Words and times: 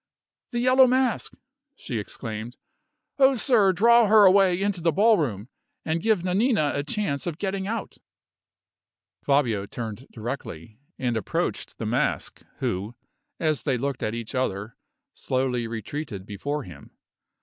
"The 0.49 0.57
Yellow 0.57 0.87
Mask!" 0.87 1.31
she 1.75 1.99
exclaimed. 1.99 2.57
"Oh, 3.19 3.35
sir, 3.35 3.71
draw 3.71 4.07
her 4.07 4.25
away 4.25 4.59
into 4.59 4.81
the 4.81 4.91
ballroom, 4.91 5.47
and 5.85 6.01
give 6.01 6.23
Nanina 6.23 6.71
a 6.73 6.83
chance 6.83 7.27
of 7.27 7.37
getting 7.37 7.67
out!" 7.67 7.97
Fabio 9.21 9.67
turned 9.67 10.07
directly, 10.09 10.79
and 10.97 11.15
approached 11.15 11.77
the 11.77 11.85
Mask, 11.85 12.41
who, 12.57 12.95
as 13.39 13.61
they 13.61 13.77
looked 13.77 14.01
at 14.01 14.15
each 14.15 14.33
other, 14.33 14.75
slowly 15.13 15.67
retreated 15.67 16.25
before 16.25 16.63
him. 16.63 16.89